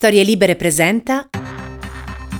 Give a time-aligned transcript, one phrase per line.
[0.00, 1.28] Storie Libere presenta.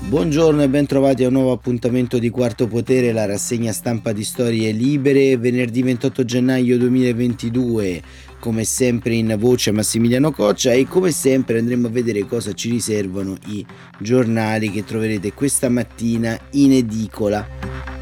[0.08, 4.72] Buongiorno e bentrovati a un nuovo appuntamento di Quarto Potere, la rassegna stampa di Storie
[4.72, 8.02] Libere, venerdì 28 gennaio 2022.
[8.38, 13.36] Come sempre in voce Massimiliano Coccia e come sempre andremo a vedere cosa ci riservano
[13.48, 13.62] i
[13.98, 17.99] giornali che troverete questa mattina in edicola.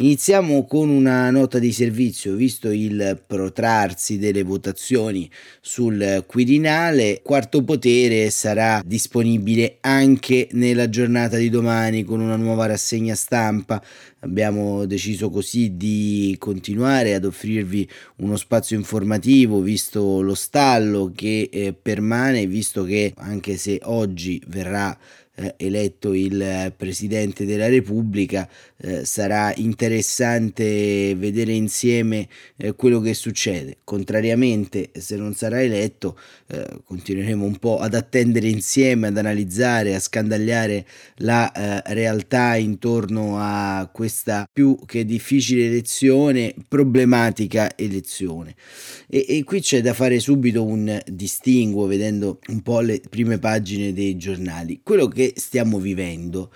[0.00, 5.30] Iniziamo con una nota di servizio, visto il protrarsi delle votazioni
[5.60, 13.14] sul Quirinale, Quarto Potere sarà disponibile anche nella giornata di domani con una nuova rassegna
[13.14, 13.82] stampa.
[14.20, 21.74] Abbiamo deciso così di continuare ad offrirvi uno spazio informativo, visto lo stallo che eh,
[21.74, 24.98] permane, visto che anche se oggi verrà
[25.40, 33.78] eh, eletto il Presidente della Repubblica, eh, sarà interessante vedere insieme eh, quello che succede.
[33.84, 36.18] Contrariamente, se non sarà eletto,
[36.48, 43.36] eh, continueremo un po' ad attendere insieme, ad analizzare, a scandagliare la eh, realtà intorno
[43.38, 48.54] a questa più che difficile elezione, problematica elezione.
[49.08, 53.92] E, e qui c'è da fare subito un distinguo vedendo un po' le prime pagine
[53.92, 54.80] dei giornali.
[54.82, 56.50] Quello che stiamo vivendo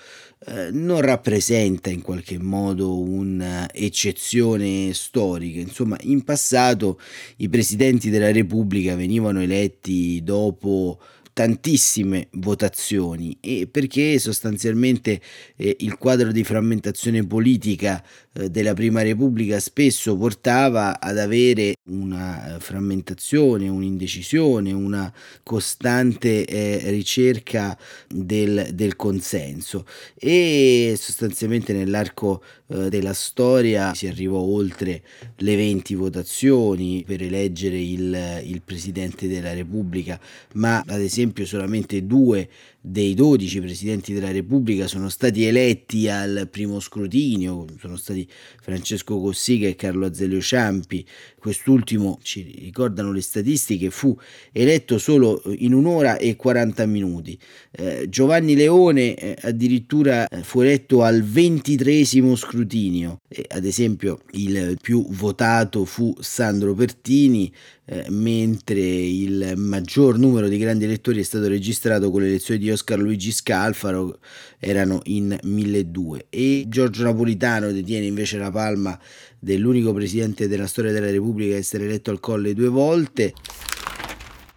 [0.47, 5.59] eh, non rappresenta in qualche modo un'eccezione storica.
[5.61, 7.01] Insomma, in passato
[7.37, 11.01] i presidenti della Repubblica venivano eletti dopo
[11.35, 15.21] tantissime votazioni e perché sostanzialmente
[15.57, 22.57] eh, il quadro di frammentazione politica eh, della Prima Repubblica spesso portava ad avere una
[22.61, 27.77] frammentazione, un'indecisione, una costante eh, ricerca
[28.09, 29.87] del, del, consenso.
[30.15, 35.03] E sostanzialmente nell'arco eh, della storia si arrivò oltre
[35.37, 40.19] le 20 votazioni per eleggere il, il Presidente della Repubblica,
[40.55, 42.49] ma ad esempio esempio solamente due
[42.87, 48.29] dei 12 presidenti della Repubblica sono stati eletti al primo scrutinio, sono stati
[48.61, 51.07] Francesco Cossiga e Carlo Azeglio Ciampi.
[51.39, 54.15] Quest'ultimo, ci ricordano le statistiche, fu
[54.53, 57.39] eletto solo in un'ora e 40 minuti.
[57.71, 63.21] Eh, Giovanni Leone eh, addirittura eh, fu eletto al ventitresimo scrutinio.
[63.29, 67.51] E, ad esempio il più votato fu Sandro Pertini,
[67.87, 72.71] eh, mentre il maggior numero di grandi elettori è stato registrato con le elezioni di
[72.71, 74.19] Oscar Luigi Scalfaro
[74.59, 78.99] erano in 1200 e Giorgio Napolitano detiene invece la palma
[79.39, 83.35] dell'unico presidente della storia della Repubblica a essere eletto al colle due volte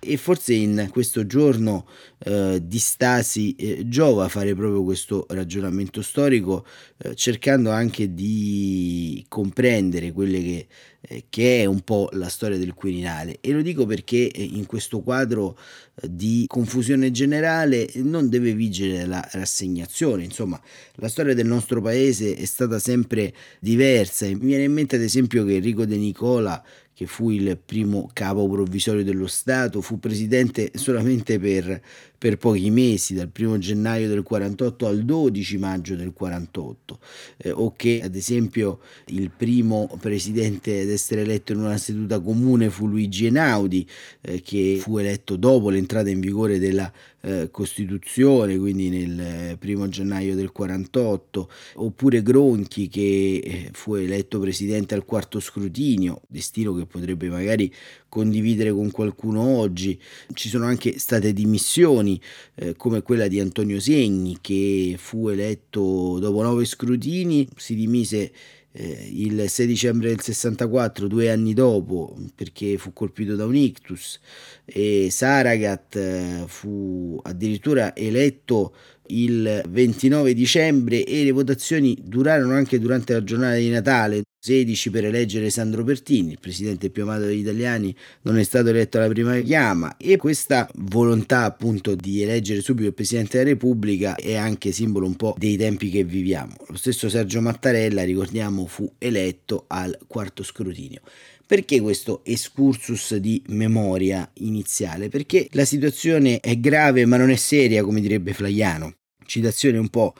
[0.07, 1.85] e forse in questo giorno
[2.19, 6.65] eh, di stasi eh, giova fare proprio questo ragionamento storico
[6.97, 10.67] eh, cercando anche di comprendere quelle che,
[11.01, 13.37] eh, che, è un po' la storia del Quirinale.
[13.41, 15.57] E lo dico perché eh, in questo quadro
[16.01, 20.23] eh, di confusione generale non deve vigere la rassegnazione.
[20.23, 20.59] Insomma
[20.95, 24.25] la storia del nostro paese è stata sempre diversa.
[24.25, 26.63] Mi viene in mente ad esempio che Enrico De Nicola
[26.97, 31.79] che fu il primo capo provvisorio dello Stato, fu presidente solamente per,
[32.17, 36.99] per pochi mesi, dal 1 gennaio del 48 al 12 maggio del 48,
[37.37, 42.71] eh, o che ad esempio il primo presidente ad essere eletto in una seduta comune
[42.71, 43.87] fu Luigi Einaudi,
[44.21, 46.91] eh, che fu eletto dopo l'entrata in vigore della
[47.27, 54.39] eh, Costituzione, quindi nel 1 eh, gennaio del 48, oppure Gronchi che eh, fu eletto
[54.39, 57.69] presidente al quarto scrutinio, destino che potrebbe magari
[58.07, 59.99] condividere con qualcuno oggi.
[60.33, 62.19] Ci sono anche state dimissioni
[62.55, 68.31] eh, come quella di Antonio Segni che fu eletto dopo nove scrutini, si dimise
[68.79, 74.19] eh, il 6 dicembre del 64, due anni dopo, perché fu colpito da un ictus,
[74.65, 78.75] e Saragat eh, fu addirittura eletto
[79.07, 84.26] il 29 dicembre e le votazioni durarono anche durante la giornata di Natale.
[84.39, 88.97] 16 per eleggere Sandro Pertini, il presidente più amato degli italiani, non è stato eletto
[88.97, 94.35] alla prima chiama e questa volontà appunto di eleggere subito il presidente della Repubblica è
[94.35, 96.53] anche simbolo un po' dei tempi che viviamo.
[96.67, 101.01] Lo stesso Sergio Mattarella, ricordiamo, fu eletto al quarto scrutinio.
[101.45, 105.07] Perché questo excursus di memoria iniziale?
[105.07, 108.95] Perché la situazione è grave ma non è seria, come direbbe Flaiano.
[109.25, 110.13] Citazione un po'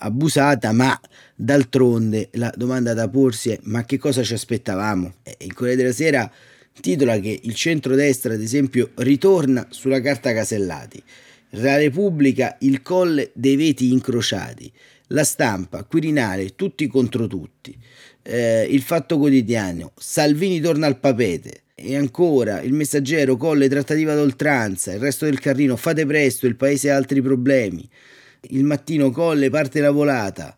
[0.00, 0.98] abusata, ma
[1.34, 5.14] d'altronde la domanda da porsi è ma che cosa ci aspettavamo?
[5.38, 6.30] Il Corriere della Sera
[6.80, 11.02] titola che il centrodestra, ad esempio, ritorna sulla carta Casellati.
[11.54, 14.70] La Repubblica, il colle dei veti incrociati.
[15.08, 17.76] La stampa, Quirinale, tutti contro tutti.
[18.22, 21.62] Eh, il fatto quotidiano, Salvini torna al papete.
[21.74, 26.90] E ancora, il messaggero, Colle, trattativa d'oltranza, il resto del Carlino, fate presto, il paese
[26.90, 27.88] ha altri problemi.
[28.48, 30.56] Il mattino, Colle, parte la volata.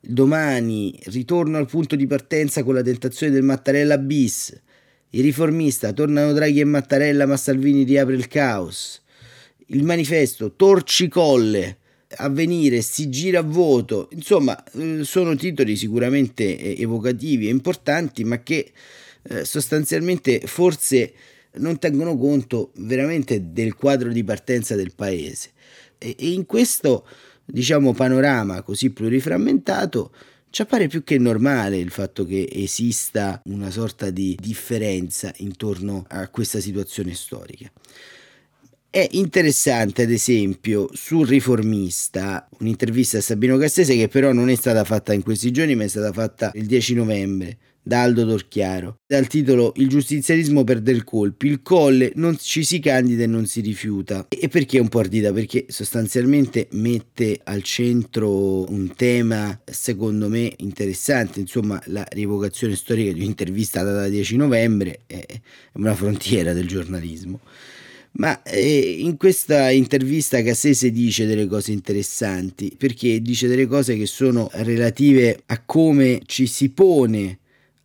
[0.00, 4.58] Domani, ritorno al punto di partenza con la tentazione del Mattarella bis.
[5.10, 9.02] Il riformista, tornano Draghi e Mattarella, ma Salvini riapre il caos.
[9.66, 11.78] Il manifesto, torci Colle
[12.16, 18.42] avvenire, si gira a voto, insomma eh, sono titoli sicuramente eh, evocativi e importanti ma
[18.42, 18.72] che
[19.22, 21.12] eh, sostanzialmente forse
[21.54, 25.50] non tengono conto veramente del quadro di partenza del paese
[26.00, 27.06] e, e in questo
[27.44, 30.12] diciamo panorama così pluriframmentato
[30.50, 36.28] ci appare più che normale il fatto che esista una sorta di differenza intorno a
[36.28, 37.70] questa situazione storica.
[38.90, 44.82] È interessante, ad esempio, sul riformista, un'intervista a Sabino Cassese che però non è stata
[44.82, 49.26] fatta in questi giorni, ma è stata fatta il 10 novembre da Aldo Torchiaro, dal
[49.26, 53.60] titolo Il giustizialismo perde il colpi, il colle non ci si candida e non si
[53.60, 54.26] rifiuta.
[54.28, 55.32] E perché è un po' ardita?
[55.32, 63.20] Perché sostanzialmente mette al centro un tema secondo me interessante, insomma la rievocazione storica di
[63.20, 65.24] un'intervista data il 10 novembre è
[65.74, 67.40] una frontiera del giornalismo.
[68.12, 74.06] Ma eh, in questa intervista Cassese dice delle cose interessanti perché dice delle cose che
[74.06, 77.38] sono relative a come ci si pone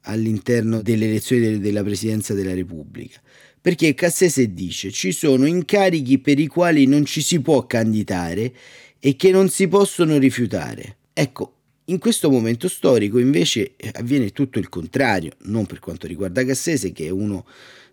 [0.06, 3.22] all'interno delle elezioni della Presidenza della Repubblica.
[3.62, 8.54] Perché Cassese dice ci sono incarichi per i quali non ci si può candidare
[9.00, 10.98] e che non si possono rifiutare.
[11.14, 11.54] Ecco,
[11.86, 17.06] in questo momento storico invece avviene tutto il contrario, non per quanto riguarda Cassese che
[17.06, 17.46] è uno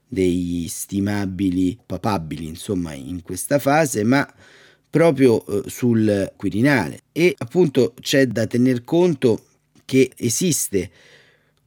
[0.07, 4.31] degli stimabili papabili insomma in questa fase ma
[4.91, 9.45] proprio eh, sul Quirinale e appunto c'è da tener conto
[9.87, 10.91] che esiste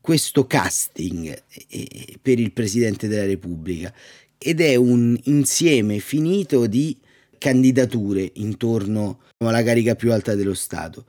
[0.05, 1.35] questo casting
[1.67, 3.91] eh, per il Presidente della Repubblica
[4.37, 6.95] ed è un insieme finito di
[7.39, 11.05] candidature intorno alla carica più alta dello Stato.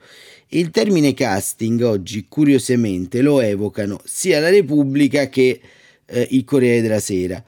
[0.47, 5.61] Il termine casting oggi curiosamente lo evocano sia la Repubblica che
[6.03, 7.43] eh, il Corriere della Sera.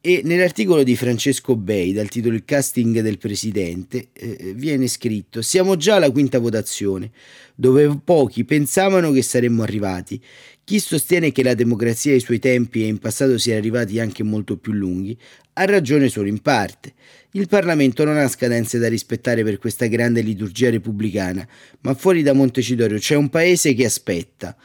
[0.00, 5.76] E nell'articolo di Francesco Bei, dal titolo Il casting del presidente, eh, viene scritto: Siamo
[5.76, 7.10] già alla quinta votazione,
[7.56, 10.22] dove pochi pensavano che saremmo arrivati.
[10.62, 14.56] Chi sostiene che la democrazia ai suoi tempi e in passato sia arrivati anche molto
[14.56, 15.18] più lunghi,
[15.54, 16.92] ha ragione solo in parte.
[17.32, 21.46] Il Parlamento non ha scadenze da rispettare per questa grande liturgia repubblicana,
[21.80, 24.56] ma fuori da Montecitorio c'è un paese che aspetta.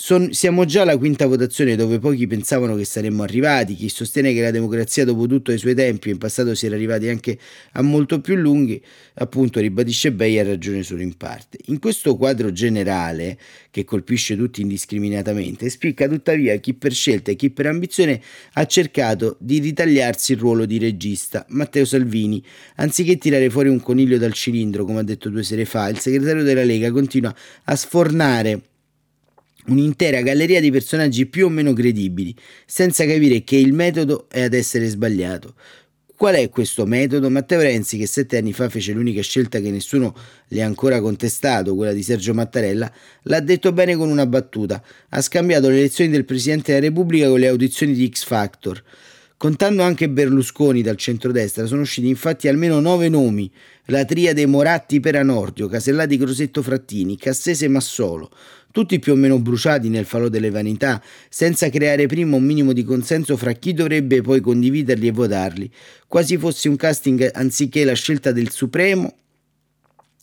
[0.00, 4.40] Son, siamo già alla quinta votazione dove pochi pensavano che saremmo arrivati, chi sostiene che
[4.40, 7.36] la democrazia dopo tutto ai suoi tempi in passato si era arrivati anche
[7.72, 8.80] a molto più lunghi,
[9.14, 11.58] appunto ribadisce Bei ha ragione solo in parte.
[11.66, 13.36] In questo quadro generale,
[13.72, 18.22] che colpisce tutti indiscriminatamente, spicca tuttavia chi per scelta e chi per ambizione
[18.52, 22.40] ha cercato di ritagliarsi il ruolo di regista, Matteo Salvini.
[22.76, 26.44] Anziché tirare fuori un coniglio dal cilindro, come ha detto due sere fa, il segretario
[26.44, 27.34] della Lega continua
[27.64, 28.62] a sfornare
[29.68, 32.34] un'intera galleria di personaggi più o meno credibili,
[32.66, 35.54] senza capire che il metodo è ad essere sbagliato.
[36.18, 37.30] Qual è questo metodo?
[37.30, 40.16] Matteo Renzi, che sette anni fa fece l'unica scelta che nessuno
[40.48, 42.92] le ha ancora contestato, quella di Sergio Mattarella,
[43.22, 44.82] l'ha detto bene con una battuta.
[45.10, 48.82] Ha scambiato le elezioni del Presidente della Repubblica con le audizioni di X Factor.
[49.36, 53.48] Contando anche Berlusconi dal centrodestra, sono usciti infatti almeno nove nomi,
[53.84, 56.18] la triade Moratti Peranordio, Casellati
[58.70, 62.84] Tutti più o meno bruciati nel falò delle vanità, senza creare prima un minimo di
[62.84, 65.70] consenso fra chi dovrebbe poi condividerli e votarli,
[66.06, 69.14] quasi fosse un casting anziché la scelta del Supremo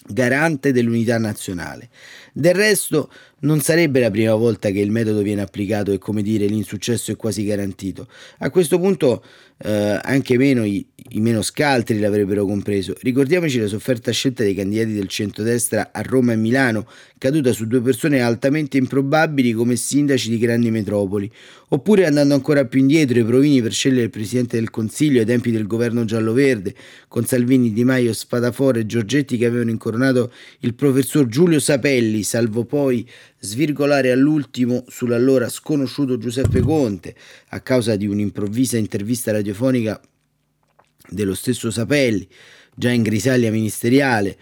[0.07, 1.89] garante dell'unità nazionale.
[2.31, 3.11] Del resto
[3.45, 7.15] non sarebbe la prima volta che il metodo viene applicato e come dire l'insuccesso è
[7.15, 8.07] quasi garantito.
[8.39, 9.23] A questo punto
[9.57, 12.93] eh, anche meno i, i, meno scaltri l'avrebbero compreso.
[12.99, 16.85] Ricordiamoci la sofferta scelta dei candidati del centrodestra a Roma e Milano,
[17.17, 21.31] caduta su due persone altamente improbabili come sindaci di grandi metropoli,
[21.69, 25.51] oppure andando ancora più indietro i provini per scegliere il Presidente del Consiglio ai tempi
[25.51, 26.75] del governo giallo-verde,
[27.07, 32.65] con Salvini, Di Maio, Spadafore e Giorgetti che avevano incoronato il professor Giulio Sapelli, salvo
[32.65, 33.07] poi
[33.45, 37.15] svirgolare all'ultimo sull'allora sconosciuto Giuseppe Conte
[37.49, 40.01] a causa di un'improvvisa intervista radiofonica
[41.07, 42.27] dello stesso Sapelli,
[42.75, 44.37] già in grisaglia ministeriale,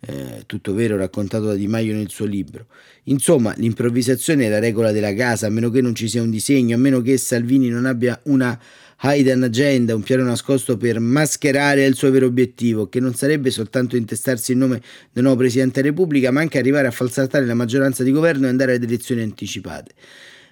[0.00, 2.66] eh, tutto vero raccontato da Di Maio nel suo libro.
[3.04, 6.74] Insomma, l'improvvisazione è la regola della casa, a meno che non ci sia un disegno,
[6.74, 8.58] a meno che Salvini non abbia una
[9.00, 13.96] hidden agenda, un piano nascosto per mascherare il suo vero obiettivo, che non sarebbe soltanto
[13.96, 18.02] intestarsi il nome del nuovo Presidente della Repubblica, ma anche arrivare a falsare la maggioranza
[18.02, 19.92] di governo e andare ad elezioni anticipate.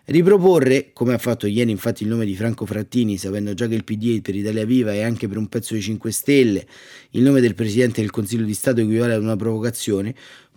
[0.08, 3.82] Riproporre, come ha fatto ieri infatti il nome di Franco Frattini, sapendo già che il
[3.82, 6.64] PD per Italia Viva e anche per un pezzo di 5 Stelle
[7.10, 10.14] il nome del Presidente del Consiglio di Stato equivale ad una provocazione,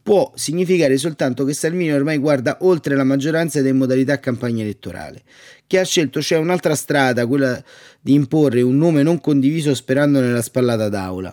[0.10, 4.64] può significare soltanto che Salvini ormai guarda oltre la maggioranza ed è in modalità campagna
[4.64, 5.22] elettorale,
[5.68, 7.64] che ha scelto cioè un'altra strada, quella
[8.02, 11.32] di imporre un nome non condiviso sperando nella spallata d'aula.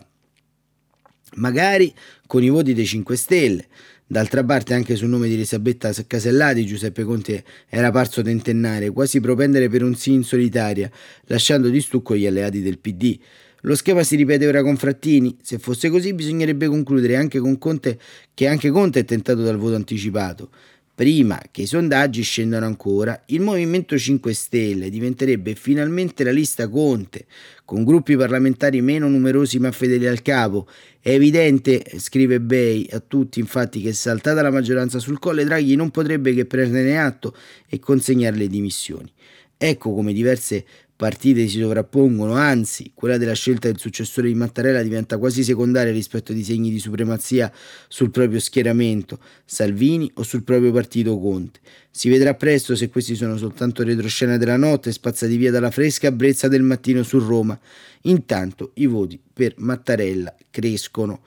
[1.36, 1.90] Magari
[2.26, 3.66] con i voti dei 5 Stelle,
[4.08, 9.68] D'altra parte anche sul nome di Elisabetta Casellati Giuseppe Conte era parso tentennare, quasi propendere
[9.68, 10.88] per un sì in solitaria,
[11.24, 13.18] lasciando di stucco gli alleati del PD.
[13.66, 15.36] Lo schema si ripete ora con Frattini.
[15.42, 17.98] Se fosse così bisognerebbe concludere anche con Conte
[18.32, 20.50] che anche Conte è tentato dal voto anticipato.
[20.94, 27.26] Prima che i sondaggi scendano ancora, il Movimento 5 Stelle diventerebbe finalmente la lista Conte,
[27.64, 30.68] con gruppi parlamentari meno numerosi ma fedeli al capo.
[31.00, 35.90] È evidente, scrive Bay, a tutti infatti che saltata la maggioranza sul colle Draghi non
[35.90, 37.34] potrebbe che prenderne atto
[37.68, 39.12] e consegnare le dimissioni.
[39.58, 40.64] Ecco come diverse
[40.96, 46.32] partite si sovrappongono, anzi quella della scelta del successore di Mattarella diventa quasi secondaria rispetto
[46.32, 47.52] ai segni di supremazia
[47.86, 51.60] sul proprio schieramento, Salvini o sul proprio partito Conte.
[51.90, 56.48] Si vedrà presto se questi sono soltanto retroscena della notte spazzati via dalla fresca brezza
[56.48, 57.58] del mattino su Roma.
[58.02, 61.22] Intanto i voti per Mattarella crescono.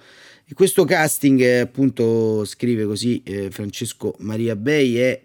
[0.46, 5.22] E questo casting, eh, appunto, scrive così eh, Francesco Maria Bei, è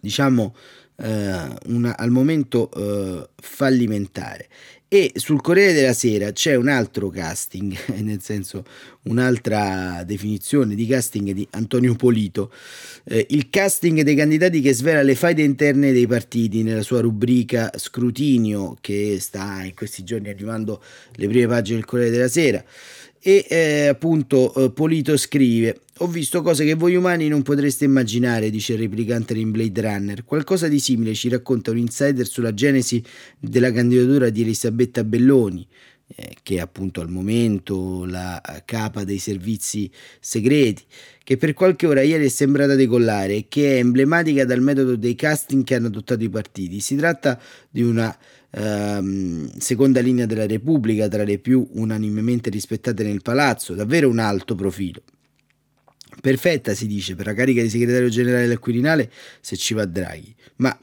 [0.00, 0.54] diciamo
[1.00, 4.48] eh, una, al momento eh, fallimentare.
[4.92, 8.64] E sul Corriere della Sera c'è un altro casting, nel senso
[9.02, 12.52] un'altra definizione di casting di Antonio Polito,
[13.04, 17.70] eh, il casting dei candidati che svela le faide interne dei partiti nella sua rubrica
[17.76, 22.64] Scrutinio che sta in questi giorni arrivando le prime pagine del Corriere della Sera
[23.20, 28.48] e eh, appunto eh, Polito scrive ho visto cose che voi umani non potreste immaginare,
[28.48, 30.24] dice il replicante in Blade Runner.
[30.24, 33.04] Qualcosa di simile ci racconta un insider sulla genesi
[33.38, 35.66] della candidatura di Elisabetta Belloni,
[36.06, 40.84] eh, che è appunto al momento la capa dei servizi segreti,
[41.22, 45.14] che per qualche ora ieri è sembrata decollare e che è emblematica dal metodo dei
[45.14, 46.80] casting che hanno adottato i partiti.
[46.80, 48.16] Si tratta di una
[48.50, 54.54] ehm, seconda linea della Repubblica, tra le più unanimemente rispettate nel palazzo, davvero un alto
[54.54, 55.02] profilo.
[56.20, 60.34] Perfetta, si dice, per la carica di segretario generale del Quirinale se ci va Draghi.
[60.56, 60.78] Ma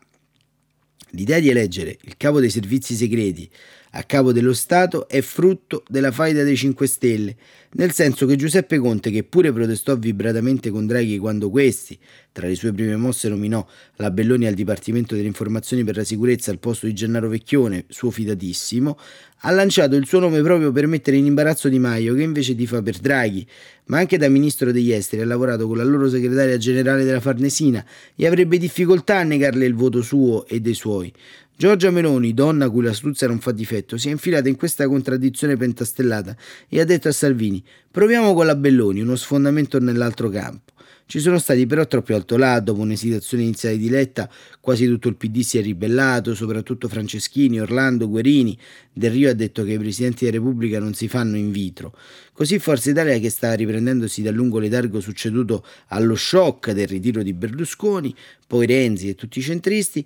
[1.12, 3.50] l'idea di eleggere il capo dei servizi segreti
[3.92, 7.36] a capo dello Stato è frutto della faida dei 5 Stelle,
[7.78, 11.98] nel senso che Giuseppe Conte, che pure protestò vibratamente con Draghi quando questi,
[12.32, 13.64] tra le sue prime mosse, nominò
[13.98, 18.10] la Belloni al Dipartimento delle Informazioni per la Sicurezza al posto di Gennaro Vecchione, suo
[18.10, 18.98] fidatissimo,
[19.42, 22.82] ha lanciato il suo nome proprio per mettere in imbarazzo Di Maio, che invece tifa
[22.82, 23.46] per Draghi,
[23.86, 27.86] ma anche da ministro degli esteri ha lavorato con la loro segretaria generale della Farnesina
[28.16, 31.14] e avrebbe difficoltà a negarle il voto suo e dei suoi.
[31.60, 36.38] Giorgia Meloni, donna cui l'astuzia non fa difetto, si è infilata in questa contraddizione pentastellata
[36.70, 40.74] e ha detto a Salvini: proviamo con la Belloni, uno sfondamento nell'altro campo.
[41.10, 45.40] Ci sono stati però troppi altolà, dopo un'esitazione iniziale di Letta, quasi tutto il PD
[45.40, 48.58] si è ribellato, soprattutto Franceschini, Orlando, Guerini.
[48.92, 51.96] Del Rio ha detto che i presidenti della Repubblica non si fanno in vitro.
[52.34, 57.32] Così Forza Italia, che sta riprendendosi dal lungo letargo succeduto allo shock del ritiro di
[57.32, 58.14] Berlusconi,
[58.46, 60.06] poi Renzi e tutti i centristi,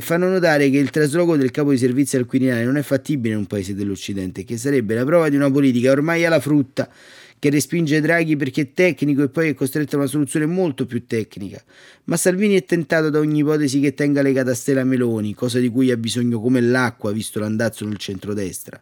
[0.00, 3.40] fanno notare che il trasloco del capo di servizio al Quirinale non è fattibile in
[3.40, 6.88] un paese dell'Occidente, che sarebbe la prova di una politica ormai alla frutta
[7.44, 11.06] che respinge Draghi perché è tecnico e poi è costretto a una soluzione molto più
[11.06, 11.62] tecnica.
[12.04, 15.68] Ma Salvini è tentato da ogni ipotesi che tenga legata a Stella Meloni, cosa di
[15.68, 18.80] cui ha bisogno come l'acqua visto l'andazzo nel centrodestra.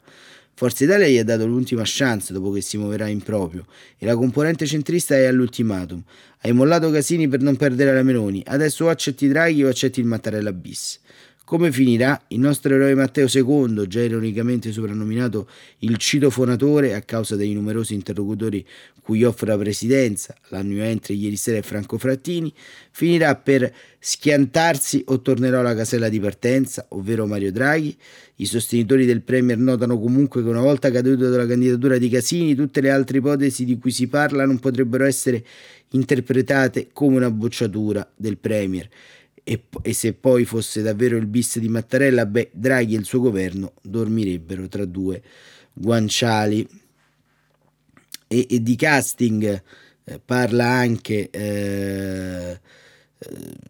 [0.54, 3.64] Forza Italia gli ha dato l'ultima chance dopo che si muoverà in proprio
[3.98, 6.02] e la componente centrista è all'ultimatum.
[6.40, 10.06] Hai mollato Casini per non perdere la Meloni, adesso o accetti Draghi o accetti il
[10.06, 11.00] Mattarella bis.
[11.44, 12.22] Come finirà?
[12.28, 18.64] Il nostro eroe Matteo II, già ironicamente soprannominato il citofonatore a causa dei numerosi interlocutori
[19.02, 22.52] cui offre la presidenza, la new entry ieri sera è Franco Frattini,
[22.92, 27.94] finirà per schiantarsi o tornerà alla casella di partenza, ovvero Mario Draghi.
[28.36, 32.80] I sostenitori del Premier notano comunque che una volta caduta dalla candidatura di Casini, tutte
[32.80, 35.44] le altre ipotesi di cui si parla non potrebbero essere
[35.90, 38.88] interpretate come una bocciatura del Premier
[39.44, 43.20] e, e, se poi fosse davvero il bis di Mattarella, beh, Draghi e il suo
[43.20, 45.22] governo dormirebbero tra due
[45.72, 46.66] guanciali.
[48.28, 49.62] E, e di casting
[50.04, 52.60] eh, parla anche eh,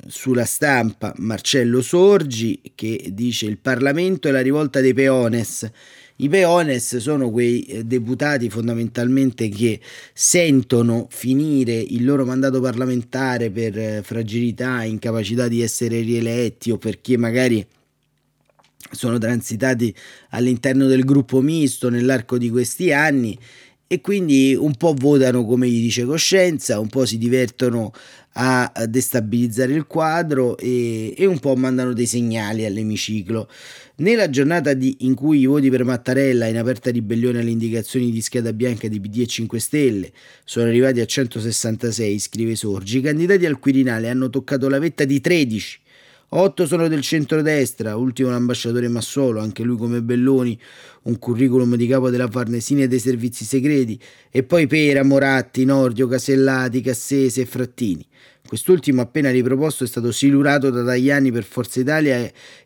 [0.06, 5.68] sulla stampa Marcello Sorgi che dice il Parlamento è la rivolta dei peones
[6.22, 9.80] I peones sono quei eh, deputati fondamentalmente che
[10.12, 17.16] sentono finire il loro mandato parlamentare per eh, fragilità, incapacità di essere rieletti o perché
[17.16, 17.66] magari
[18.92, 19.92] sono transitati
[20.30, 23.36] all'interno del gruppo misto nell'arco di questi anni
[23.88, 27.92] e quindi un po' votano come gli dice coscienza, un po' si divertono
[28.34, 33.48] a destabilizzare il quadro e, e un po' mandano dei segnali all'emiciclo.
[33.96, 38.22] Nella giornata di, in cui i voti per Mattarella in aperta ribellione alle indicazioni di
[38.22, 40.12] scheda bianca di PD e 5 Stelle
[40.44, 45.20] sono arrivati a 166, scrive Sorgi, i candidati al Quirinale hanno toccato la vetta di
[45.20, 45.80] 13
[46.34, 50.58] Otto sono del centrodestra, ultimo l'ambasciatore Massolo, anche lui come Belloni,
[51.02, 56.08] un curriculum di capo della Farnesina e dei servizi segreti, e poi Pera, Moratti, Nordio,
[56.08, 58.06] Casellati, Cassese e Frattini.
[58.48, 62.16] Quest'ultimo appena riproposto è stato silurato da Tajani per Forza Italia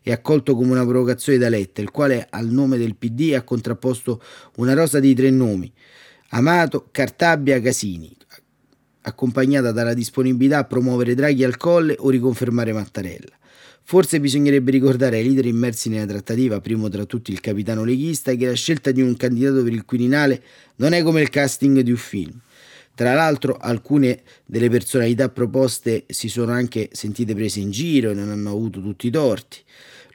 [0.01, 4.21] e, accolto come una provocazione da Letta, il quale al nome del PD ha contrapposto
[4.55, 5.69] una rosa di tre nomi,
[6.29, 8.15] Amato, Cartabia, Casini,
[9.01, 13.36] accompagnata dalla disponibilità a promuovere Draghi al colle o riconfermare Mattarella.
[13.89, 18.45] Forse bisognerebbe ricordare ai leader immersi nella trattativa, primo tra tutti il capitano leghista, che
[18.45, 20.43] la scelta di un candidato per il Quirinale
[20.75, 22.37] non è come il casting di un film.
[22.93, 28.29] Tra l'altro alcune delle personalità proposte si sono anche sentite prese in giro e non
[28.29, 29.59] hanno avuto tutti i torti.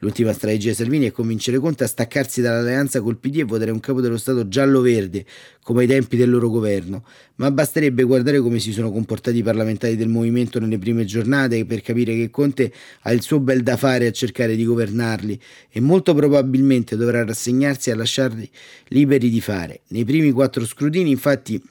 [0.03, 3.79] L'ultima strategia di Salvini è convincere Conte a staccarsi dall'alleanza col PD e votare un
[3.79, 5.25] capo dello Stato giallo-verde,
[5.63, 7.05] come ai tempi del loro governo,
[7.37, 11.83] ma basterebbe guardare come si sono comportati i parlamentari del movimento nelle prime giornate per
[11.83, 15.41] capire che Conte ha il suo bel da fare a cercare di governarli
[15.71, 18.51] e molto probabilmente dovrà rassegnarsi a lasciarli
[18.89, 19.83] liberi di fare.
[19.91, 21.63] Nei primi quattro scrutini, infatti,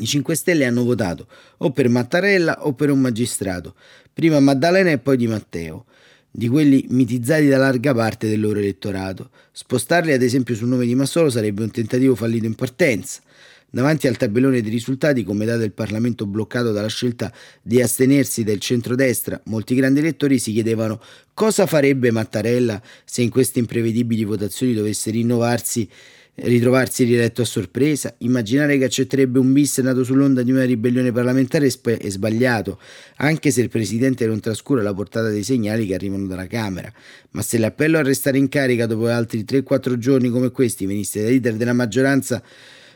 [0.00, 1.26] i 5 Stelle hanno votato
[1.58, 3.74] o per Mattarella o per un magistrato,
[4.12, 5.86] prima Maddalena e poi Di Matteo
[6.34, 9.30] di quelli mitizzati da larga parte del loro elettorato.
[9.52, 13.20] Spostarli ad esempio sul nome di Massolo sarebbe un tentativo fallito in partenza.
[13.68, 18.60] Davanti al tabellone dei risultati, come dato il Parlamento bloccato dalla scelta di astenersi del
[18.60, 21.00] centrodestra, molti grandi elettori si chiedevano
[21.32, 25.88] cosa farebbe Mattarella se in queste imprevedibili votazioni dovesse rinnovarsi
[26.34, 31.66] ritrovarsi rieletto a sorpresa, immaginare che accetterebbe un bis nato sull'onda di una ribellione parlamentare
[31.66, 32.80] è sbagliato,
[33.16, 36.90] anche se il Presidente non trascura la portata dei segnali che arrivano dalla Camera.
[37.30, 41.32] Ma se l'appello a restare in carica dopo altri 3-4 giorni come questi venisse dai
[41.32, 42.42] leader della maggioranza,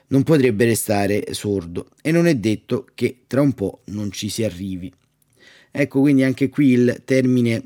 [0.09, 4.45] non potrebbe restare sordo e non è detto che tra un po' non ci si
[4.45, 4.93] arrivi.
[5.71, 7.63] Ecco quindi anche qui il termine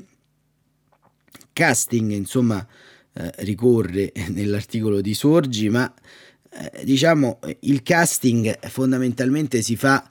[1.53, 2.65] casting, insomma,
[3.13, 5.91] eh, ricorre nell'articolo di Sorgi, ma
[6.53, 10.09] eh, diciamo il casting fondamentalmente si fa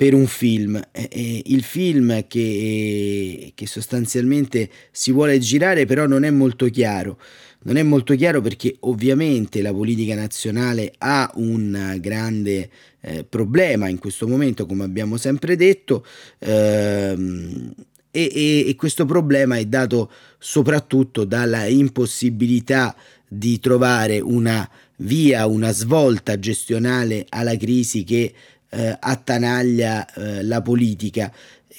[0.00, 0.80] per un film.
[0.92, 7.18] Eh, il film che, che, sostanzialmente si vuole girare però non è molto chiaro.
[7.64, 12.70] Non è molto chiaro perché ovviamente la politica nazionale ha un grande
[13.02, 16.06] eh, problema in questo momento, come abbiamo sempre detto.
[16.38, 17.74] Ehm,
[18.10, 22.94] e, e, e questo problema è dato soprattutto dalla impossibilità
[23.26, 28.32] di trovare una via, una svolta gestionale alla crisi che
[28.68, 31.32] eh, attanaglia eh, la politica.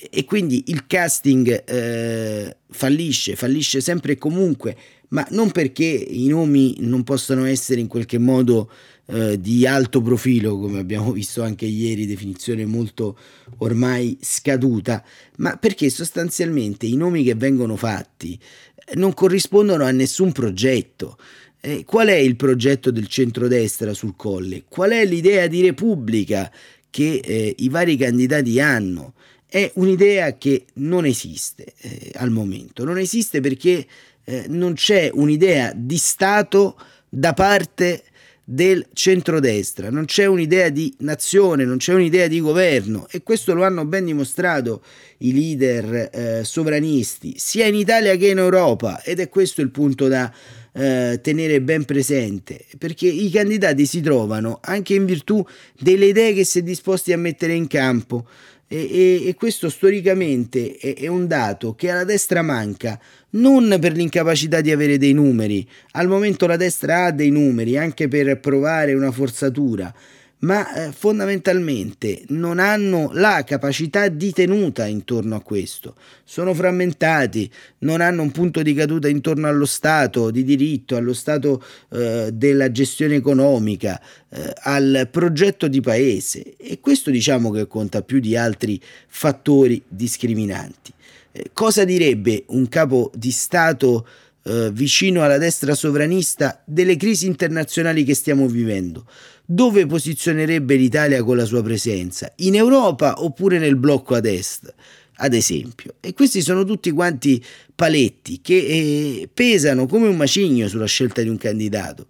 [0.09, 4.75] E quindi il casting eh, fallisce, fallisce sempre e comunque,
[5.09, 8.71] ma non perché i nomi non possano essere in qualche modo
[9.11, 13.17] eh, di alto profilo, come abbiamo visto anche ieri, definizione molto
[13.57, 15.03] ormai scaduta,
[15.37, 18.39] ma perché sostanzialmente i nomi che vengono fatti
[18.85, 21.17] eh, non corrispondono a nessun progetto.
[21.59, 24.63] Eh, qual è il progetto del centrodestra sul colle?
[24.67, 26.51] Qual è l'idea di repubblica
[26.89, 29.13] che eh, i vari candidati hanno?
[29.45, 33.85] È un'idea che non esiste eh, al momento, non esiste perché
[34.23, 36.77] eh, non c'è un'idea di Stato
[37.09, 38.05] da parte
[38.43, 43.63] del centrodestra, non c'è un'idea di nazione, non c'è un'idea di governo e questo lo
[43.63, 44.83] hanno ben dimostrato
[45.19, 50.07] i leader eh, sovranisti sia in Italia che in Europa ed è questo il punto
[50.07, 50.33] da
[50.73, 55.45] eh, tenere ben presente perché i candidati si trovano anche in virtù
[55.79, 58.27] delle idee che si è disposti a mettere in campo
[58.73, 62.97] e, e, questo storicamente è, è, un dato che alla destra manca,
[63.31, 68.07] non per l'incapacità di avere dei numeri, al momento la destra ha dei numeri anche
[68.07, 69.93] per provare una forzatura,
[70.41, 75.95] ma eh, fondamentalmente non hanno la capacità di tenuta intorno a questo.
[76.23, 81.63] Sono frammentati, non hanno un punto di caduta intorno allo Stato di diritto, allo Stato
[81.89, 88.19] eh, della gestione economica, eh, al progetto di paese e questo diciamo che conta più
[88.19, 90.91] di altri fattori discriminanti.
[91.33, 94.07] Eh, cosa direbbe un capo di Stato
[94.43, 99.05] eh, vicino alla destra sovranista delle crisi internazionali che stiamo vivendo.
[99.53, 102.31] Dove posizionerebbe l'Italia con la sua presenza?
[102.37, 104.73] In Europa oppure nel blocco ad est?
[105.15, 105.95] Ad esempio.
[105.99, 107.43] E questi sono tutti quanti
[107.75, 112.07] paletti che eh, pesano come un macigno sulla scelta di un candidato.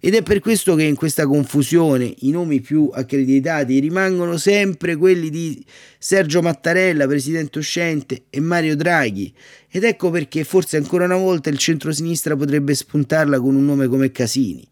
[0.00, 5.28] Ed è per questo che in questa confusione i nomi più accreditati rimangono sempre quelli
[5.28, 5.62] di
[5.98, 9.30] Sergio Mattarella, presidente uscente, e Mario Draghi.
[9.68, 14.10] Ed ecco perché forse ancora una volta il centro-sinistra potrebbe spuntarla con un nome come
[14.10, 14.66] Casini.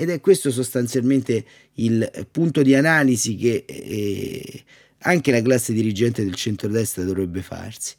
[0.00, 4.62] Ed è questo sostanzialmente il punto di analisi che eh,
[4.98, 7.96] anche la classe dirigente del centro-destra dovrebbe farsi.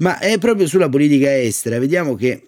[0.00, 2.44] Ma è proprio sulla politica estera, vediamo che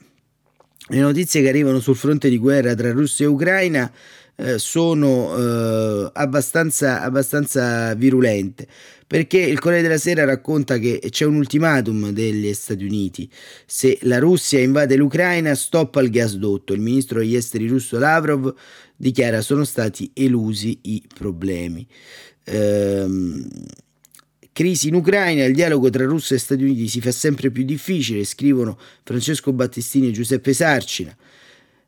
[0.89, 3.91] le notizie che arrivano sul fronte di guerra tra Russia e Ucraina
[4.37, 8.67] eh, sono eh, abbastanza, abbastanza virulente.
[9.07, 13.31] Perché il Corriere della Sera racconta che c'è un ultimatum degli Stati Uniti.
[13.67, 16.73] Se la Russia invade l'Ucraina stoppa il gasdotto.
[16.73, 18.55] Il ministro degli esteri russo Lavrov
[18.97, 21.87] dichiara sono stati elusi i problemi.
[22.45, 23.47] Ehm,
[24.55, 28.23] Crisi in Ucraina, il dialogo tra Russia e Stati Uniti si fa sempre più difficile,
[28.23, 31.17] scrivono Francesco Battistini e Giuseppe Sarcina.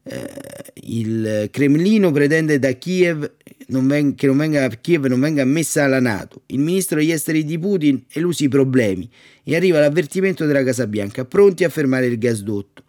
[0.07, 3.31] Eh, il Cremlino pretende da Kiev
[3.69, 6.43] non ven- che non venga, Kiev non venga ammessa alla Nato.
[6.47, 9.09] Il ministro degli esteri di Putin elusi i problemi
[9.43, 12.85] e arriva l'avvertimento della Casa Bianca, pronti a fermare il gasdotto.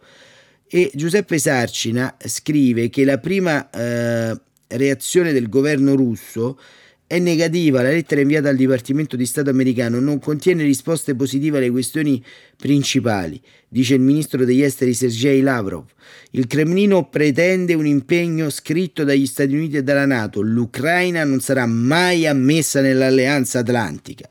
[0.67, 6.59] E Giuseppe Sarcina scrive che la prima eh, reazione del governo russo
[7.07, 11.69] è negativa, la lettera inviata al Dipartimento di Stato americano non contiene risposte positive alle
[11.69, 12.23] questioni
[12.57, 15.85] principali, dice il ministro degli esteri Sergei Lavrov.
[16.31, 20.41] Il Cremlino pretende un impegno scritto dagli Stati Uniti e dalla Nato.
[20.41, 24.27] L'Ucraina non sarà mai ammessa nell'alleanza atlantica.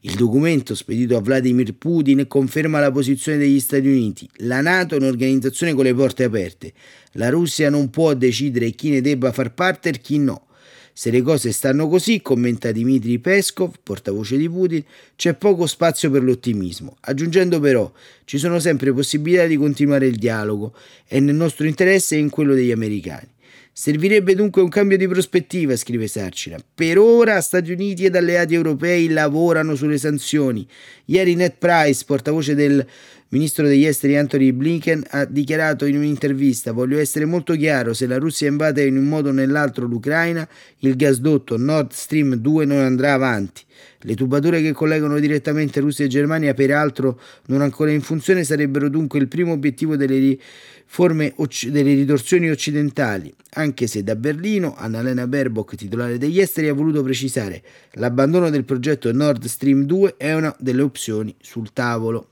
[0.00, 4.28] Il documento spedito a Vladimir Putin conferma la posizione degli Stati Uniti.
[4.40, 6.74] La Nato è un'organizzazione con le porte aperte.
[7.12, 10.48] La Russia non può decidere chi ne debba far parte e chi no.
[10.96, 14.80] Se le cose stanno così, commenta Dmitry Peskov, portavoce di Putin,
[15.16, 17.92] c'è poco spazio per l'ottimismo, aggiungendo però
[18.24, 20.72] ci sono sempre possibilità di continuare il dialogo,
[21.04, 23.26] è nel nostro interesse e in quello degli americani.
[23.72, 26.58] Servirebbe dunque un cambio di prospettiva, scrive Sarcina.
[26.74, 30.64] Per ora Stati Uniti ed alleati europei lavorano sulle sanzioni.
[31.06, 32.86] Ieri Ned Price, portavoce del
[33.34, 38.16] ministro degli esteri Anthony Blinken, ha dichiarato in un'intervista voglio essere molto chiaro, se la
[38.16, 43.12] Russia invade in un modo o nell'altro l'Ucraina, il gasdotto Nord Stream 2 non andrà
[43.12, 43.62] avanti.
[44.02, 49.18] Le tubature che collegano direttamente Russia e Germania, peraltro non ancora in funzione, sarebbero dunque
[49.18, 51.34] il primo obiettivo delle riforme
[51.66, 57.62] delle ritorsioni occidentali, anche se da Berlino Annalena Baerbock, titolare degli esteri, ha voluto precisare
[57.94, 62.28] l'abbandono del progetto Nord Stream 2 è una delle opzioni sul tavolo.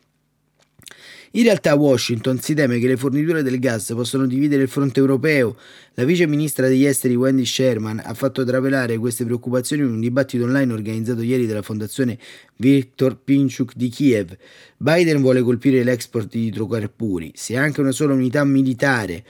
[1.34, 5.00] In realtà a Washington si teme che le forniture del gas possano dividere il fronte
[5.00, 5.56] europeo.
[5.94, 10.44] La vice ministra degli esteri Wendy Sherman ha fatto trapelare queste preoccupazioni in un dibattito
[10.44, 12.18] online organizzato ieri dalla fondazione
[12.56, 14.36] Viktor Pinchuk di Kiev.
[14.76, 17.32] Biden vuole colpire l'export di idrocarburi.
[17.34, 19.24] Se anche una sola unità militare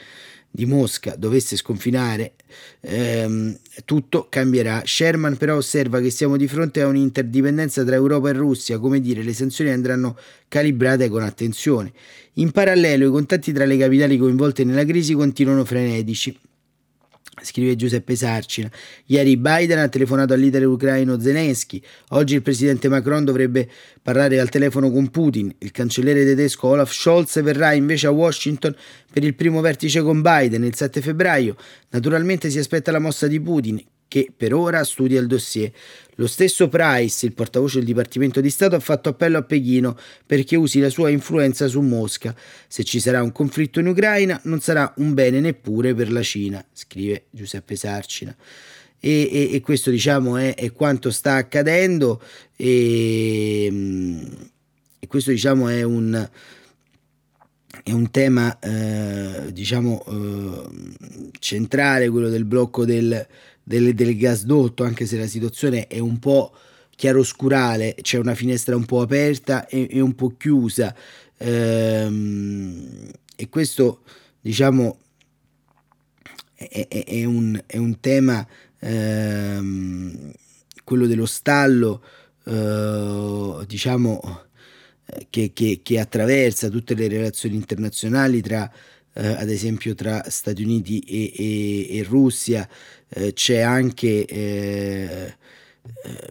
[0.55, 2.35] di Mosca dovesse sconfinare,
[2.81, 4.83] ehm, tutto cambierà.
[4.85, 9.23] Sherman però osserva che siamo di fronte a un'interdipendenza tra Europa e Russia, come dire,
[9.23, 10.17] le sanzioni andranno
[10.49, 11.93] calibrate con attenzione.
[12.35, 16.39] In parallelo i contatti tra le capitali coinvolte nella crisi continuano frenetici
[17.43, 18.71] scrive Giuseppe Sarcina.
[19.07, 21.83] Ieri Biden ha telefonato al leader ucraino Zelensky.
[22.11, 23.69] Oggi il presidente Macron dovrebbe
[24.01, 25.55] parlare al telefono con Putin.
[25.59, 28.75] Il cancelliere tedesco Olaf Scholz verrà invece a Washington
[29.13, 31.57] per il primo vertice con Biden il 7 febbraio.
[31.91, 35.73] Naturalmente si aspetta la mossa di Putin, che per ora studia il dossier.
[36.17, 39.97] Lo stesso Price, il portavoce del Dipartimento di Stato, ha fatto appello a Pechino
[40.27, 42.37] perché usi la sua influenza su Mosca.
[42.69, 46.63] Se ci sarà un conflitto in Ucraina non sarà un bene neppure per la Cina,
[46.75, 48.37] scrive Giuseppe Sarcina.
[49.01, 52.23] E, e, e questo diciamo è, è, quanto sta accadendo
[52.55, 53.67] e,
[54.99, 56.29] e questo diciamo è un,
[57.83, 63.27] è un tema eh, diciamo eh, centrale quello del blocco del,
[63.63, 66.53] del, del gasdotto, anche se la situazione è un po'
[66.95, 70.95] chiaroscurale, c'è una finestra un po' aperta e, e un po' chiusa.
[71.39, 74.03] Ehm, e questo,
[74.41, 74.99] diciamo,
[76.55, 78.47] è, è, è, un, è un, tema,
[78.79, 80.33] ehm,
[80.85, 82.05] quello dello stallo,
[82.45, 84.47] eh, diciamo,
[85.29, 88.71] che, che, che, attraversa tutte le relazioni internazionali tra
[89.15, 92.69] eh, ad esempio tra Stati Uniti e, e, e Russia,
[93.09, 95.35] eh, c'è anche eh,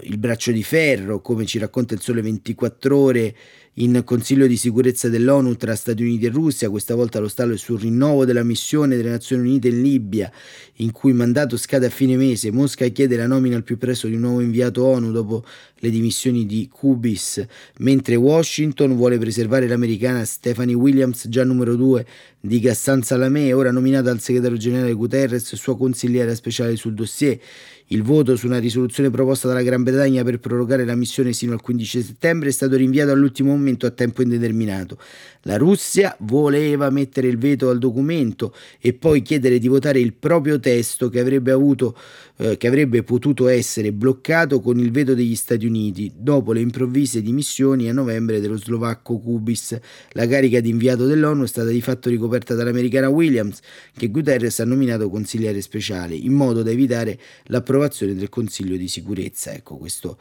[0.04, 3.36] il braccio di ferro, come ci racconta il Sole 24 ore,
[3.76, 7.58] in Consiglio di sicurezza dell'ONU tra Stati Uniti e Russia, questa volta lo stallo è
[7.58, 10.30] sul rinnovo della missione delle Nazioni Unite in Libia,
[10.76, 12.52] in cui il mandato scade a fine mese.
[12.52, 15.46] Mosca chiede la nomina al più presto di un nuovo inviato ONU dopo
[15.82, 17.44] le dimissioni di Kubis,
[17.80, 22.06] mentre Washington vuole preservare l'americana Stephanie Williams, già numero 2
[22.40, 27.40] di Gassan Salamé, ora nominata al segretario generale Guterres, sua consigliera speciale sul dossier.
[27.88, 31.62] Il voto su una risoluzione proposta dalla Gran Bretagna per prorogare la missione sino al
[31.62, 34.98] 15 settembre è stato rinviato all'ultimo momento a tempo indeterminato.
[35.42, 40.58] La Russia voleva mettere il veto al documento e poi chiedere di votare il proprio
[40.58, 41.98] testo che avrebbe, avuto,
[42.38, 45.71] eh, che avrebbe potuto essere bloccato con il veto degli Stati Uniti
[46.16, 49.78] dopo le improvvise dimissioni a novembre dello slovacco Kubis.
[50.12, 53.60] La carica di inviato dell'ONU è stata di fatto ricoperta dall'americana Williams,
[53.96, 58.88] che Guterres ha nominato consigliere speciale, in modo da evitare l'approvazione approvazione del Consiglio di
[58.88, 59.52] sicurezza.
[59.54, 60.18] Ecco, questo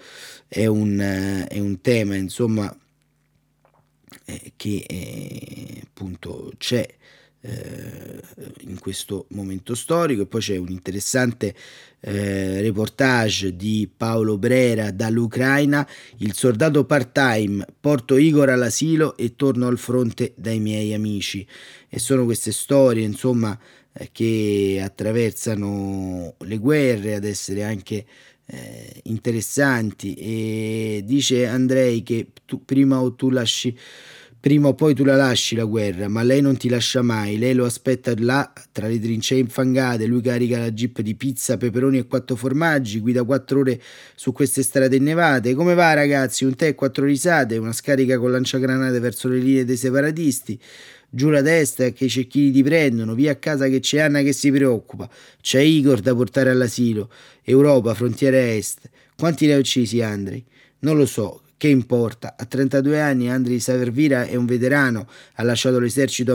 [0.48, 0.98] è un,
[1.48, 2.74] è un tema, insomma,
[4.24, 6.86] eh, che eh, appunto c'è
[7.42, 8.20] eh,
[8.60, 10.22] in questo momento storico.
[10.22, 11.54] E poi c'è un interessante
[12.00, 15.86] eh, reportage di Paolo Brera dall'Ucraina.
[16.18, 21.46] Il soldato part-time porto Igor all'asilo e torno al fronte dai miei amici.
[21.88, 23.58] E sono queste storie insomma
[23.92, 28.04] eh, che attraversano le guerre ad essere anche
[28.46, 30.14] eh, interessanti.
[30.14, 33.76] E dice Andrei che tu, prima o tu lasci
[34.40, 37.52] prima o poi tu la lasci la guerra, ma lei non ti lascia mai, lei
[37.52, 42.06] lo aspetta là tra le trincee infangate, lui carica la jeep di pizza, peperoni e
[42.06, 43.80] quattro formaggi, guida quattro ore
[44.14, 45.54] su queste strade innevate.
[45.54, 46.44] Come va ragazzi?
[46.44, 50.58] Un tè e quattro risate, una scarica con lanciagranate verso le linee dei separatisti
[51.10, 54.32] giù la testa che i cecchini ti prendono, via a casa che c'è Anna che
[54.32, 57.10] si preoccupa, c'è Igor da portare all'asilo,
[57.42, 58.88] Europa, frontiera est.
[59.16, 60.42] Quanti ne ha uccisi Andrei?
[60.80, 62.36] Non lo so, che importa?
[62.38, 66.34] A 32 anni Andrei Savervira è un veterano, ha lasciato l'esercito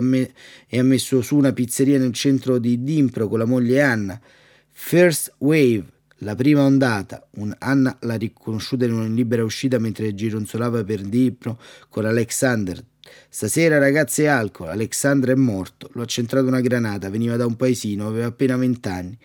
[0.67, 4.21] e ha messo su una pizzeria nel centro di Dimpro con la moglie Anna.
[4.69, 5.83] First Wave,
[6.17, 11.59] la prima ondata, un Anna l'ha riconosciuta in una libera uscita mentre gironzolava per Dipro
[11.89, 12.83] con Alexander,
[13.29, 17.55] Stasera ragazzi e alcol, Alexandra è morto, lo ha centrato una granata, veniva da un
[17.55, 19.17] paesino, aveva appena vent'anni.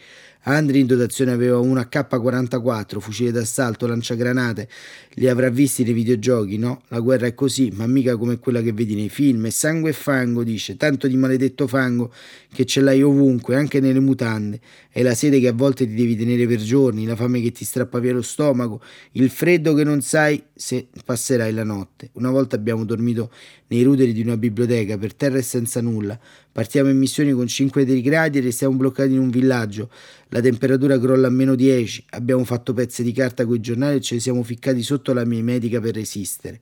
[0.44, 4.68] Andri in dotazione aveva una K44, fucile d'assalto, lanciagranate.
[5.14, 6.83] Li avrà visti nei videogiochi, no?
[6.88, 9.46] La guerra è così, ma mica come quella che vedi nei film.
[9.46, 10.79] È sangue e fango, dice.
[10.79, 12.11] Tanto di maledetto fango
[12.53, 14.61] che ce l'hai ovunque, anche nelle mutande.
[14.90, 17.64] È la sete che a volte ti devi tenere per giorni, la fame che ti
[17.66, 18.81] strappa via lo stomaco,
[19.12, 22.11] il freddo che non sai se passerai la notte.
[22.14, 23.31] Una volta abbiamo dormito
[23.68, 26.18] nei ruderi di una biblioteca, per terra e senza nulla.
[26.52, 29.90] Partiamo in missione con 5 gradi e restiamo bloccati in un villaggio.
[30.28, 32.06] La temperatura crolla a meno 10.
[32.10, 35.42] Abbiamo fatto pezzi di carta coi giornali e ce li siamo ficcati sotto la mia
[35.42, 36.60] medica per resistere.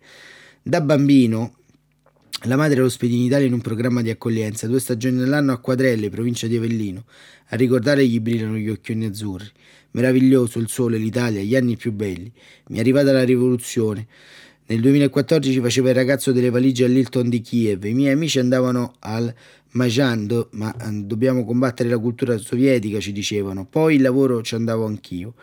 [0.62, 1.54] Da bambino
[2.42, 5.58] la madre lo spedì in Italia in un programma di accoglienza, due stagioni nell'anno a
[5.58, 7.04] Quadrelle, provincia di Avellino.
[7.48, 9.50] A ricordare gli brillano gli occhioni azzurri.
[9.90, 12.30] Meraviglioso il sole, l'Italia, gli anni più belli.
[12.68, 14.06] Mi è arrivata la rivoluzione.
[14.66, 17.84] Nel 2014 faceva il ragazzo delle valigie all'Hilton di Kiev.
[17.84, 19.34] I miei amici andavano al
[19.72, 23.66] Majan, ma eh, dobbiamo combattere la cultura sovietica, ci dicevano.
[23.66, 25.34] Poi il lavoro ci andavo anch'io.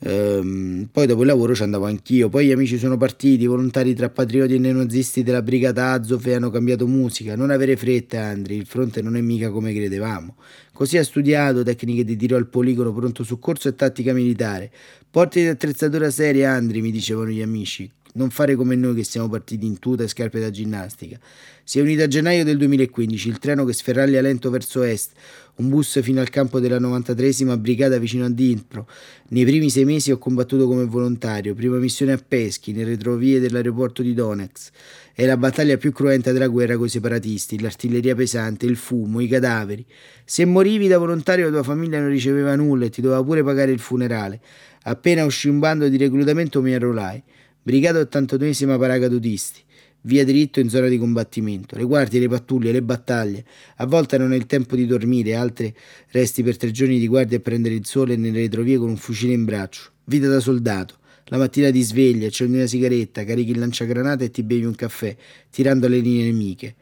[0.00, 2.28] Ehm, poi dopo il lavoro ci andavo anch'io.
[2.28, 6.50] Poi gli amici sono partiti, volontari tra patrioti e neonazisti della brigata Azov e hanno
[6.50, 7.34] cambiato musica.
[7.34, 10.36] Non avere fretta, Andri, il fronte non è mica come credevamo.
[10.72, 14.70] Così ha studiato tecniche di tiro al poligono, pronto soccorso e tattica militare.
[15.10, 19.28] Porti di attrezzatura seria, Andri, mi dicevano gli amici non fare come noi che siamo
[19.28, 21.18] partiti in tuta e scarpe da ginnastica.
[21.62, 25.12] Si è unito a gennaio del 2015, il treno che sferraglia lento verso est,
[25.56, 28.88] un bus fino al campo della 93esima brigata vicino a Dnipro.
[29.28, 34.02] Nei primi sei mesi ho combattuto come volontario, prima missione a Peschi, nelle retrovie dell'aeroporto
[34.02, 34.72] di Donetsk.
[35.12, 39.84] È la battaglia più cruenta della guerra coi separatisti, l'artiglieria pesante, il fumo, i cadaveri.
[40.24, 43.72] Se morivi da volontario la tua famiglia non riceveva nulla e ti doveva pure pagare
[43.72, 44.40] il funerale.
[44.82, 47.22] Appena uscì un bando di reclutamento mi arruolai.
[47.66, 49.60] Brigata 82esima Paracadutisti.
[50.02, 51.74] Via diritto in zona di combattimento.
[51.74, 53.44] Le guardie, le pattuglie, le battaglie.
[53.78, 55.74] A volte non hai il tempo di dormire, altre
[56.10, 59.32] resti per tre giorni di guardia a prendere il sole nelle retrovie con un fucile
[59.32, 59.90] in braccio.
[60.04, 60.98] Vita da soldato.
[61.24, 65.16] La mattina ti svegli, accendi una sigaretta, carichi il lanciagranate e ti bevi un caffè,
[65.50, 66.76] tirando le linee nemiche.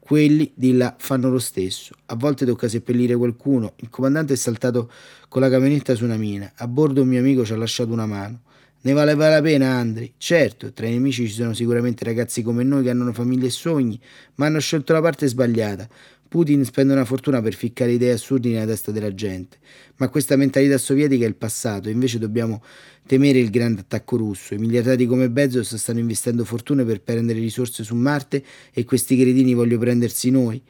[0.00, 1.94] Quelli di là fanno lo stesso.
[2.06, 3.74] A volte tocca seppellire qualcuno.
[3.76, 4.90] Il comandante è saltato
[5.28, 6.54] con la camionetta su una mina.
[6.56, 8.40] A bordo un mio amico ci ha lasciato una mano.
[8.84, 10.12] Ne valeva la pena, Andri?
[10.18, 13.98] Certo, tra i nemici ci sono sicuramente ragazzi come noi che hanno famiglie e sogni,
[14.34, 15.88] ma hanno scelto la parte sbagliata.
[16.28, 19.56] Putin spende una fortuna per ficcare idee assurdi nella testa della gente,
[19.96, 22.62] ma questa mentalità sovietica è il passato, invece dobbiamo
[23.06, 24.52] temere il grande attacco russo.
[24.52, 29.54] I miliardari come Bezos stanno investendo fortune per prendere risorse su Marte e questi cretini
[29.54, 30.60] vogliono prendersi noi.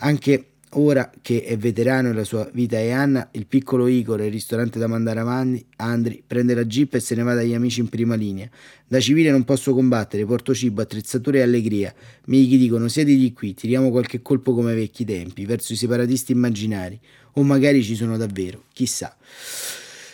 [0.00, 4.30] Anche Ora che è veterano e la sua vita è Anna, il piccolo Igor, il
[4.30, 7.88] ristorante da mandare avanti, Andri, prende la jeep e se ne va dagli amici in
[7.88, 8.48] prima linea.
[8.86, 11.94] Da civile non posso combattere, porto cibo, attrezzature e allegria.
[12.26, 17.00] Miei dicono siediti qui, tiriamo qualche colpo come vecchi tempi, verso i separatisti immaginari.
[17.34, 19.16] O magari ci sono davvero, chissà.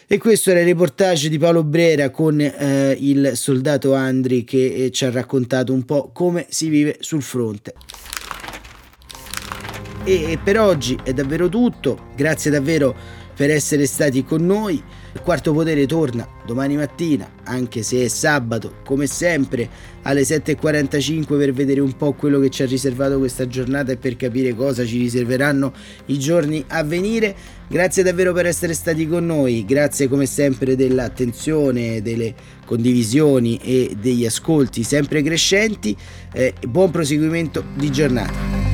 [0.06, 4.90] E questo era il reportage di Paolo Brera con eh, il soldato Andri che eh,
[4.92, 7.74] ci ha raccontato un po' come si vive sul fronte.
[10.06, 12.94] E per oggi è davvero tutto, grazie davvero
[13.34, 14.82] per essere stati con noi.
[15.14, 19.66] Il quarto potere torna domani mattina, anche se è sabato, come sempre,
[20.02, 24.16] alle 7.45 per vedere un po' quello che ci ha riservato questa giornata e per
[24.16, 25.72] capire cosa ci riserveranno
[26.06, 27.34] i giorni a venire.
[27.66, 32.34] Grazie davvero per essere stati con noi, grazie come sempre dell'attenzione, delle
[32.66, 35.96] condivisioni e degli ascolti sempre crescenti.
[36.30, 38.73] Eh, buon proseguimento di giornata.